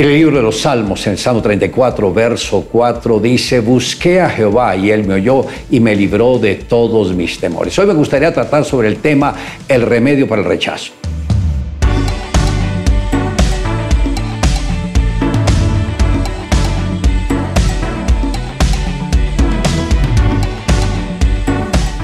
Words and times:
El 0.00 0.14
libro 0.14 0.38
de 0.38 0.42
los 0.42 0.58
Salmos, 0.58 1.06
en 1.08 1.18
Salmo 1.18 1.42
34, 1.42 2.10
verso 2.10 2.66
4, 2.72 3.20
dice, 3.20 3.60
busqué 3.60 4.18
a 4.18 4.30
Jehová 4.30 4.74
y 4.74 4.90
él 4.90 5.06
me 5.06 5.12
oyó 5.12 5.44
y 5.70 5.78
me 5.78 5.94
libró 5.94 6.38
de 6.38 6.54
todos 6.54 7.12
mis 7.12 7.38
temores. 7.38 7.78
Hoy 7.78 7.84
me 7.84 7.92
gustaría 7.92 8.32
tratar 8.32 8.64
sobre 8.64 8.88
el 8.88 8.96
tema 8.96 9.34
el 9.68 9.82
remedio 9.82 10.26
para 10.26 10.40
el 10.40 10.48
rechazo. 10.48 10.92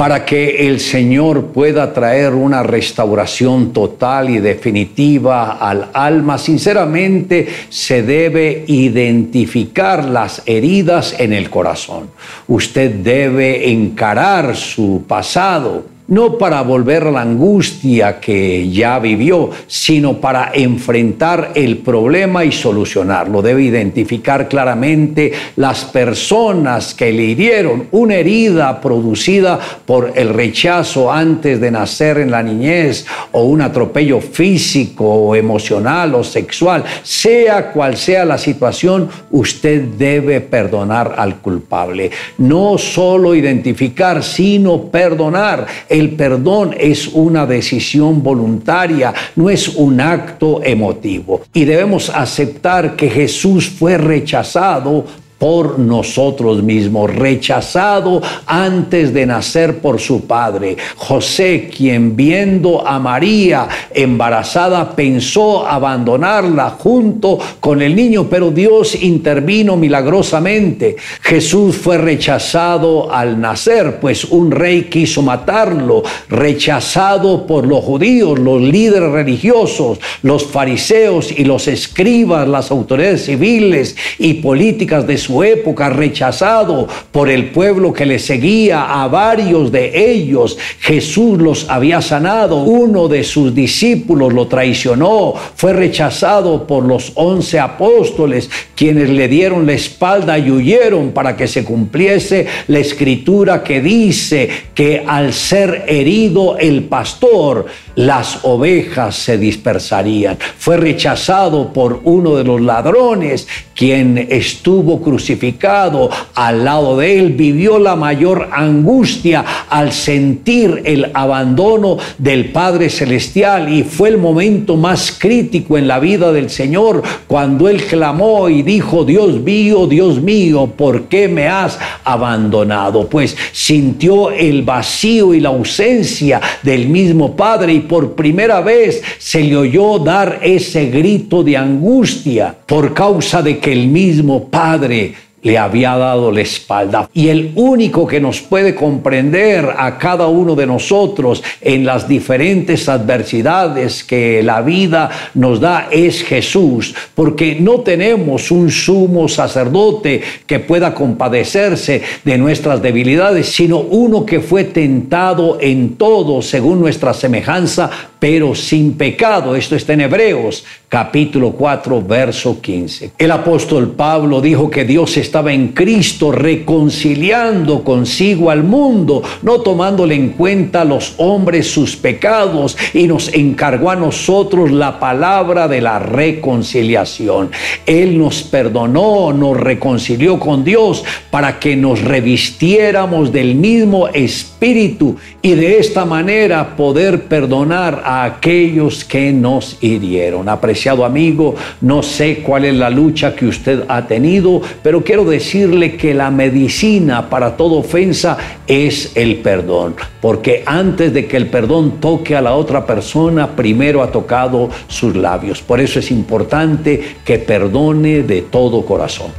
Para 0.00 0.24
que 0.24 0.66
el 0.66 0.80
Señor 0.80 1.48
pueda 1.48 1.92
traer 1.92 2.32
una 2.32 2.62
restauración 2.62 3.70
total 3.74 4.30
y 4.30 4.38
definitiva 4.38 5.58
al 5.58 5.90
alma, 5.92 6.38
sinceramente 6.38 7.46
se 7.68 8.02
debe 8.02 8.64
identificar 8.66 10.06
las 10.06 10.40
heridas 10.46 11.16
en 11.18 11.34
el 11.34 11.50
corazón. 11.50 12.08
Usted 12.48 12.94
debe 12.94 13.70
encarar 13.70 14.56
su 14.56 15.04
pasado 15.06 15.84
no 16.10 16.38
para 16.38 16.62
volver 16.62 17.06
la 17.06 17.22
angustia 17.22 18.20
que 18.20 18.68
ya 18.70 18.98
vivió, 18.98 19.50
sino 19.66 20.20
para 20.20 20.50
enfrentar 20.54 21.52
el 21.54 21.78
problema 21.78 22.44
y 22.44 22.52
solucionarlo. 22.52 23.42
Debe 23.42 23.62
identificar 23.62 24.48
claramente 24.48 25.32
las 25.56 25.84
personas 25.84 26.94
que 26.94 27.12
le 27.12 27.24
hirieron, 27.24 27.88
una 27.92 28.16
herida 28.16 28.80
producida 28.80 29.58
por 29.86 30.12
el 30.14 30.28
rechazo 30.30 31.10
antes 31.10 31.60
de 31.60 31.70
nacer 31.70 32.18
en 32.18 32.30
la 32.30 32.42
niñez 32.42 33.06
o 33.32 33.44
un 33.44 33.62
atropello 33.62 34.20
físico 34.20 35.34
emocional 35.34 36.14
o 36.14 36.24
sexual, 36.24 36.84
sea 37.02 37.70
cual 37.72 37.96
sea 37.96 38.24
la 38.24 38.38
situación, 38.38 39.08
usted 39.30 39.82
debe 39.96 40.40
perdonar 40.40 41.14
al 41.16 41.36
culpable. 41.36 42.10
No 42.38 42.78
solo 42.78 43.34
identificar, 43.34 44.22
sino 44.22 44.82
perdonar. 44.86 45.66
Perdón 46.08 46.74
es 46.78 47.08
una 47.08 47.46
decisión 47.46 48.22
voluntaria, 48.22 49.12
no 49.36 49.50
es 49.50 49.68
un 49.68 50.00
acto 50.00 50.60
emotivo. 50.62 51.42
Y 51.52 51.64
debemos 51.64 52.10
aceptar 52.10 52.96
que 52.96 53.08
Jesús 53.08 53.68
fue 53.68 53.98
rechazado 53.98 55.04
por 55.40 55.78
nosotros 55.78 56.62
mismos, 56.62 57.12
rechazado 57.16 58.20
antes 58.44 59.14
de 59.14 59.24
nacer 59.24 59.78
por 59.78 59.98
su 59.98 60.26
padre. 60.26 60.76
José, 60.96 61.70
quien 61.74 62.14
viendo 62.14 62.86
a 62.86 62.98
María 62.98 63.66
embarazada, 63.94 64.94
pensó 64.94 65.66
abandonarla 65.66 66.76
junto 66.78 67.38
con 67.58 67.80
el 67.80 67.96
niño, 67.96 68.26
pero 68.28 68.50
Dios 68.50 68.94
intervino 69.02 69.78
milagrosamente. 69.78 70.96
Jesús 71.22 71.74
fue 71.74 71.96
rechazado 71.96 73.10
al 73.10 73.40
nacer, 73.40 73.98
pues 73.98 74.26
un 74.26 74.50
rey 74.50 74.90
quiso 74.90 75.22
matarlo, 75.22 76.02
rechazado 76.28 77.46
por 77.46 77.66
los 77.66 77.82
judíos, 77.82 78.38
los 78.38 78.60
líderes 78.60 79.10
religiosos, 79.10 80.00
los 80.22 80.44
fariseos 80.44 81.32
y 81.32 81.44
los 81.44 81.66
escribas, 81.66 82.46
las 82.46 82.70
autoridades 82.70 83.24
civiles 83.24 83.96
y 84.18 84.34
políticas 84.34 85.06
de 85.06 85.16
su 85.16 85.29
época, 85.44 85.88
rechazado 85.88 86.88
por 87.12 87.28
el 87.28 87.50
pueblo 87.50 87.92
que 87.92 88.06
le 88.06 88.18
seguía, 88.18 89.02
a 89.02 89.08
varios 89.08 89.70
de 89.72 90.12
ellos. 90.12 90.58
Jesús 90.80 91.38
los 91.38 91.68
había 91.68 92.02
sanado, 92.02 92.62
uno 92.62 93.08
de 93.08 93.24
sus 93.24 93.54
discípulos 93.54 94.32
lo 94.32 94.46
traicionó, 94.46 95.34
fue 95.54 95.72
rechazado 95.72 96.66
por 96.66 96.84
los 96.84 97.12
once 97.14 97.58
apóstoles, 97.58 98.50
quienes 98.74 99.10
le 99.10 99.28
dieron 99.28 99.66
la 99.66 99.72
espalda 99.72 100.38
y 100.38 100.50
huyeron 100.50 101.12
para 101.12 101.36
que 101.36 101.46
se 101.46 101.64
cumpliese 101.64 102.46
la 102.68 102.78
escritura 102.78 103.62
que 103.62 103.80
dice 103.80 104.48
que 104.74 105.04
al 105.06 105.32
ser 105.32 105.84
herido 105.86 106.58
el 106.58 106.84
pastor, 106.84 107.66
las 107.94 108.40
ovejas 108.42 109.16
se 109.16 109.38
dispersarían. 109.38 110.38
Fue 110.58 110.76
rechazado 110.76 111.72
por 111.72 112.00
uno 112.04 112.36
de 112.36 112.44
los 112.44 112.60
ladrones, 112.60 113.46
quien 113.74 114.28
estuvo 114.30 115.00
crucificado 115.00 116.10
al 116.34 116.64
lado 116.64 116.96
de 116.98 117.18
él, 117.18 117.32
vivió 117.32 117.78
la 117.78 117.96
mayor 117.96 118.48
angustia 118.52 119.44
al 119.68 119.92
sentir 119.92 120.82
el 120.84 121.10
abandono 121.14 121.96
del 122.18 122.52
Padre 122.52 122.90
Celestial 122.90 123.72
y 123.72 123.82
fue 123.82 124.10
el 124.10 124.18
momento 124.18 124.76
más 124.76 125.16
crítico 125.18 125.78
en 125.78 125.88
la 125.88 125.98
vida 125.98 126.32
del 126.32 126.50
Señor 126.50 127.02
cuando 127.26 127.68
él 127.68 127.84
clamó 127.84 128.48
y 128.48 128.62
dijo, 128.62 129.04
Dios 129.04 129.40
mío, 129.40 129.86
Dios 129.86 130.20
mío, 130.20 130.72
¿por 130.76 131.04
qué 131.04 131.28
me 131.28 131.48
has 131.48 131.78
abandonado? 132.04 133.08
Pues 133.08 133.36
sintió 133.52 134.30
el 134.30 134.62
vacío 134.62 135.34
y 135.34 135.40
la 135.40 135.50
ausencia 135.50 136.40
del 136.62 136.88
mismo 136.88 137.34
Padre 137.34 137.79
por 137.80 138.14
primera 138.14 138.60
vez 138.60 139.02
se 139.18 139.42
le 139.42 139.56
oyó 139.56 139.98
dar 139.98 140.40
ese 140.42 140.86
grito 140.86 141.42
de 141.42 141.56
angustia 141.56 142.54
por 142.66 142.94
causa 142.94 143.42
de 143.42 143.58
que 143.58 143.72
el 143.72 143.88
mismo 143.88 144.48
Padre 144.48 145.14
le 145.42 145.58
había 145.58 145.96
dado 145.96 146.30
la 146.30 146.42
espalda. 146.42 147.08
Y 147.14 147.28
el 147.28 147.52
único 147.54 148.06
que 148.06 148.20
nos 148.20 148.40
puede 148.40 148.74
comprender 148.74 149.68
a 149.76 149.98
cada 149.98 150.26
uno 150.26 150.54
de 150.54 150.66
nosotros 150.66 151.42
en 151.60 151.84
las 151.84 152.06
diferentes 152.06 152.88
adversidades 152.88 154.04
que 154.04 154.42
la 154.42 154.60
vida 154.62 155.10
nos 155.34 155.60
da 155.60 155.88
es 155.90 156.22
Jesús, 156.22 156.94
porque 157.14 157.56
no 157.60 157.80
tenemos 157.80 158.50
un 158.50 158.70
sumo 158.70 159.28
sacerdote 159.28 160.22
que 160.46 160.60
pueda 160.60 160.94
compadecerse 160.94 162.02
de 162.24 162.38
nuestras 162.38 162.82
debilidades, 162.82 163.52
sino 163.52 163.78
uno 163.78 164.26
que 164.26 164.40
fue 164.40 164.64
tentado 164.64 165.58
en 165.60 165.96
todo 165.96 166.42
según 166.42 166.80
nuestra 166.80 167.14
semejanza, 167.14 167.90
pero 168.18 168.54
sin 168.54 168.94
pecado. 168.94 169.56
Esto 169.56 169.76
está 169.76 169.94
en 169.94 170.02
Hebreos 170.02 170.64
capítulo 170.90 171.52
4, 171.52 172.02
verso 172.02 172.60
15. 172.60 173.12
El 173.16 173.30
apóstol 173.30 173.92
Pablo 173.92 174.40
dijo 174.40 174.68
que 174.68 174.84
Dios 174.84 175.16
estaba 175.18 175.52
en 175.52 175.68
Cristo 175.68 176.32
reconciliando 176.32 177.84
consigo 177.84 178.50
al 178.50 178.64
mundo, 178.64 179.22
no 179.42 179.60
tomándole 179.60 180.16
en 180.16 180.30
cuenta 180.30 180.80
a 180.80 180.84
los 180.84 181.14
hombres 181.18 181.70
sus 181.70 181.94
pecados 181.94 182.76
y 182.92 183.06
nos 183.06 183.32
encargó 183.32 183.92
a 183.92 183.94
nosotros 183.94 184.72
la 184.72 184.98
palabra 184.98 185.68
de 185.68 185.80
la 185.80 186.00
reconciliación. 186.00 187.52
Él 187.86 188.18
nos 188.18 188.42
perdonó, 188.42 189.32
nos 189.32 189.56
reconcilió 189.56 190.40
con 190.40 190.64
Dios 190.64 191.04
para 191.30 191.60
que 191.60 191.76
nos 191.76 192.02
revistiéramos 192.02 193.30
del 193.30 193.54
mismo 193.54 194.08
espíritu 194.08 195.14
y 195.40 195.52
de 195.52 195.78
esta 195.78 196.04
manera 196.04 196.74
poder 196.74 197.28
perdonar 197.28 198.02
a 198.04 198.24
aquellos 198.24 199.04
que 199.04 199.32
nos 199.32 199.78
hirieron 199.80 200.48
amigo, 200.88 201.54
no 201.82 202.02
sé 202.02 202.42
cuál 202.42 202.64
es 202.64 202.74
la 202.74 202.90
lucha 202.90 203.34
que 203.34 203.46
usted 203.46 203.84
ha 203.88 204.06
tenido, 204.06 204.62
pero 204.82 205.04
quiero 205.04 205.24
decirle 205.24 205.96
que 205.96 206.14
la 206.14 206.30
medicina 206.30 207.28
para 207.28 207.56
toda 207.56 207.76
ofensa 207.76 208.38
es 208.66 209.16
el 209.16 209.36
perdón, 209.36 209.94
porque 210.20 210.62
antes 210.64 211.12
de 211.12 211.26
que 211.26 211.36
el 211.36 211.48
perdón 211.48 212.00
toque 212.00 212.36
a 212.36 212.40
la 212.40 212.54
otra 212.54 212.86
persona, 212.86 213.48
primero 213.48 214.02
ha 214.02 214.10
tocado 214.10 214.70
sus 214.88 215.14
labios. 215.14 215.60
Por 215.60 215.80
eso 215.80 215.98
es 215.98 216.10
importante 216.10 217.16
que 217.24 217.38
perdone 217.38 218.22
de 218.22 218.42
todo 218.42 218.84
corazón. 218.84 219.30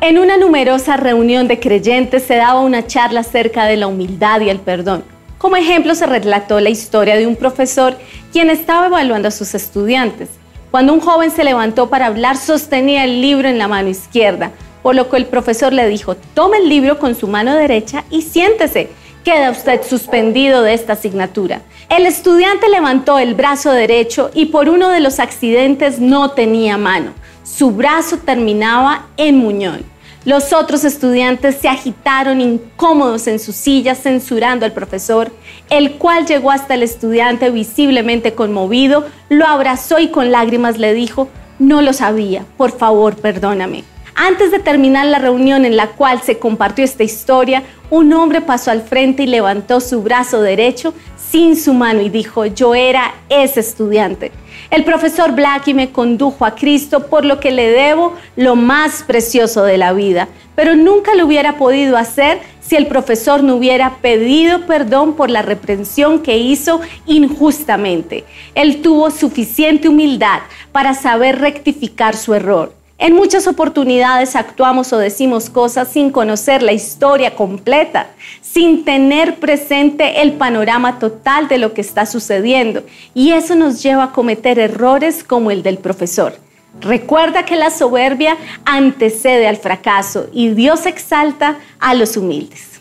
En 0.00 0.18
una 0.18 0.36
numerosa 0.36 0.96
reunión 0.96 1.48
de 1.48 1.58
creyentes 1.58 2.22
se 2.22 2.36
daba 2.36 2.60
una 2.60 2.86
charla 2.86 3.20
acerca 3.20 3.66
de 3.66 3.76
la 3.76 3.88
humildad 3.88 4.40
y 4.40 4.50
el 4.50 4.60
perdón. 4.60 5.15
Como 5.38 5.56
ejemplo 5.56 5.94
se 5.94 6.06
relató 6.06 6.60
la 6.60 6.70
historia 6.70 7.16
de 7.16 7.26
un 7.26 7.36
profesor 7.36 7.96
quien 8.32 8.48
estaba 8.48 8.86
evaluando 8.86 9.28
a 9.28 9.32
sus 9.32 9.54
estudiantes. 9.54 10.30
Cuando 10.70 10.94
un 10.94 11.00
joven 11.00 11.30
se 11.30 11.44
levantó 11.44 11.90
para 11.90 12.06
hablar, 12.06 12.36
sostenía 12.36 13.04
el 13.04 13.20
libro 13.20 13.48
en 13.48 13.58
la 13.58 13.68
mano 13.68 13.88
izquierda, 13.88 14.52
por 14.82 14.94
lo 14.94 15.10
que 15.10 15.18
el 15.18 15.26
profesor 15.26 15.72
le 15.72 15.88
dijo, 15.88 16.16
tome 16.34 16.58
el 16.58 16.68
libro 16.68 16.98
con 16.98 17.14
su 17.14 17.28
mano 17.28 17.54
derecha 17.54 18.04
y 18.10 18.22
siéntese. 18.22 18.88
Queda 19.24 19.50
usted 19.50 19.82
suspendido 19.82 20.62
de 20.62 20.72
esta 20.72 20.92
asignatura. 20.92 21.60
El 21.88 22.06
estudiante 22.06 22.68
levantó 22.68 23.18
el 23.18 23.34
brazo 23.34 23.72
derecho 23.72 24.30
y 24.32 24.46
por 24.46 24.68
uno 24.68 24.88
de 24.88 25.00
los 25.00 25.18
accidentes 25.18 25.98
no 25.98 26.30
tenía 26.30 26.78
mano. 26.78 27.12
Su 27.42 27.72
brazo 27.72 28.18
terminaba 28.18 29.06
en 29.16 29.38
muñón. 29.38 29.95
Los 30.26 30.52
otros 30.52 30.82
estudiantes 30.82 31.54
se 31.54 31.68
agitaron 31.68 32.40
incómodos 32.40 33.28
en 33.28 33.38
sus 33.38 33.54
sillas 33.54 34.02
censurando 34.02 34.66
al 34.66 34.72
profesor, 34.72 35.30
el 35.70 35.98
cual 35.98 36.26
llegó 36.26 36.50
hasta 36.50 36.74
el 36.74 36.82
estudiante 36.82 37.48
visiblemente 37.50 38.34
conmovido, 38.34 39.06
lo 39.28 39.46
abrazó 39.46 40.00
y 40.00 40.08
con 40.08 40.32
lágrimas 40.32 40.78
le 40.78 40.94
dijo, 40.94 41.28
no 41.60 41.80
lo 41.80 41.92
sabía, 41.92 42.44
por 42.56 42.76
favor 42.76 43.14
perdóname. 43.14 43.84
Antes 44.16 44.50
de 44.50 44.58
terminar 44.58 45.06
la 45.06 45.20
reunión 45.20 45.64
en 45.64 45.76
la 45.76 45.90
cual 45.90 46.20
se 46.20 46.40
compartió 46.40 46.84
esta 46.84 47.04
historia, 47.04 47.62
un 47.90 48.12
hombre 48.12 48.40
pasó 48.40 48.72
al 48.72 48.82
frente 48.82 49.22
y 49.22 49.26
levantó 49.26 49.80
su 49.80 50.02
brazo 50.02 50.42
derecho, 50.42 50.92
sin 51.30 51.56
su 51.56 51.74
mano 51.74 52.00
y 52.00 52.08
dijo, 52.08 52.46
yo 52.46 52.74
era 52.74 53.14
ese 53.28 53.60
estudiante. 53.60 54.32
El 54.70 54.84
profesor 54.84 55.32
Blackie 55.32 55.74
me 55.74 55.90
condujo 55.90 56.44
a 56.44 56.54
Cristo 56.54 57.06
por 57.06 57.24
lo 57.24 57.38
que 57.40 57.52
le 57.52 57.70
debo 57.70 58.14
lo 58.36 58.56
más 58.56 59.02
precioso 59.02 59.62
de 59.62 59.78
la 59.78 59.92
vida, 59.92 60.28
pero 60.54 60.74
nunca 60.74 61.14
lo 61.14 61.26
hubiera 61.26 61.56
podido 61.56 61.96
hacer 61.96 62.40
si 62.60 62.74
el 62.74 62.86
profesor 62.86 63.44
no 63.44 63.56
hubiera 63.56 63.98
pedido 63.98 64.66
perdón 64.66 65.14
por 65.14 65.30
la 65.30 65.42
reprensión 65.42 66.20
que 66.20 66.36
hizo 66.38 66.80
injustamente. 67.06 68.24
Él 68.54 68.82
tuvo 68.82 69.10
suficiente 69.10 69.88
humildad 69.88 70.40
para 70.72 70.94
saber 70.94 71.38
rectificar 71.38 72.16
su 72.16 72.34
error. 72.34 72.75
En 72.98 73.14
muchas 73.14 73.46
oportunidades 73.46 74.36
actuamos 74.36 74.90
o 74.94 74.98
decimos 74.98 75.50
cosas 75.50 75.88
sin 75.88 76.10
conocer 76.10 76.62
la 76.62 76.72
historia 76.72 77.34
completa, 77.34 78.06
sin 78.40 78.86
tener 78.86 79.38
presente 79.38 80.22
el 80.22 80.32
panorama 80.32 80.98
total 80.98 81.46
de 81.46 81.58
lo 81.58 81.74
que 81.74 81.82
está 81.82 82.06
sucediendo. 82.06 82.84
Y 83.12 83.32
eso 83.32 83.54
nos 83.54 83.82
lleva 83.82 84.04
a 84.04 84.12
cometer 84.12 84.58
errores 84.58 85.22
como 85.22 85.50
el 85.50 85.62
del 85.62 85.76
profesor. 85.76 86.38
Recuerda 86.80 87.44
que 87.44 87.56
la 87.56 87.68
soberbia 87.68 88.38
antecede 88.64 89.46
al 89.46 89.58
fracaso 89.58 90.28
y 90.32 90.48
Dios 90.48 90.86
exalta 90.86 91.58
a 91.78 91.92
los 91.92 92.16
humildes. 92.16 92.75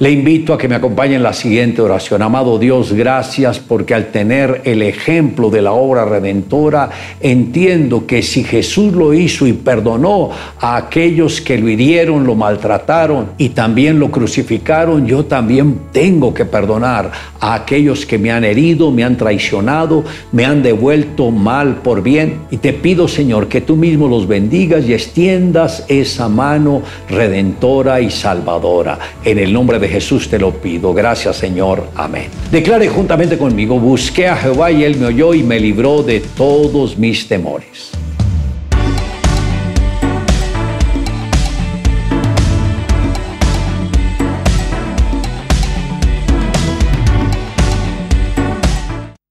Le 0.00 0.12
invito 0.12 0.54
a 0.54 0.58
que 0.58 0.68
me 0.68 0.76
acompañe 0.76 1.16
en 1.16 1.24
la 1.24 1.32
siguiente 1.32 1.82
oración. 1.82 2.22
Amado 2.22 2.56
Dios, 2.56 2.92
gracias 2.92 3.58
porque 3.58 3.94
al 3.94 4.12
tener 4.12 4.60
el 4.62 4.82
ejemplo 4.82 5.50
de 5.50 5.60
la 5.60 5.72
obra 5.72 6.04
redentora, 6.04 6.88
entiendo 7.18 8.06
que 8.06 8.22
si 8.22 8.44
Jesús 8.44 8.92
lo 8.92 9.12
hizo 9.12 9.44
y 9.44 9.54
perdonó 9.54 10.30
a 10.60 10.76
aquellos 10.76 11.40
que 11.40 11.58
lo 11.58 11.68
hirieron, 11.68 12.24
lo 12.24 12.36
maltrataron 12.36 13.30
y 13.38 13.48
también 13.48 13.98
lo 13.98 14.12
crucificaron, 14.12 15.04
yo 15.04 15.24
también 15.24 15.76
tengo 15.90 16.32
que 16.32 16.44
perdonar 16.44 17.10
a 17.40 17.54
aquellos 17.54 18.06
que 18.06 18.18
me 18.18 18.30
han 18.30 18.44
herido, 18.44 18.92
me 18.92 19.02
han 19.02 19.16
traicionado, 19.16 20.04
me 20.30 20.44
han 20.44 20.62
devuelto 20.62 21.32
mal 21.32 21.78
por 21.82 22.04
bien. 22.04 22.42
Y 22.52 22.58
te 22.58 22.72
pido, 22.72 23.08
Señor, 23.08 23.48
que 23.48 23.62
tú 23.62 23.74
mismo 23.74 24.06
los 24.06 24.28
bendigas 24.28 24.84
y 24.84 24.94
extiendas 24.94 25.84
esa 25.88 26.28
mano 26.28 26.82
redentora 27.10 28.00
y 28.00 28.12
salvadora. 28.12 28.96
En 29.24 29.40
el 29.40 29.52
nombre 29.52 29.80
Jesús 29.88 30.28
te 30.28 30.38
lo 30.38 30.52
pido. 30.52 30.94
Gracias 30.94 31.36
Señor. 31.36 31.88
Amén. 31.94 32.28
Declare 32.50 32.88
juntamente 32.88 33.36
conmigo, 33.36 33.78
busqué 33.78 34.28
a 34.28 34.36
Jehová 34.36 34.70
y 34.70 34.84
él 34.84 34.96
me 34.96 35.06
oyó 35.06 35.34
y 35.34 35.42
me 35.42 35.58
libró 35.58 36.02
de 36.02 36.20
todos 36.20 36.96
mis 36.96 37.26
temores. 37.26 37.90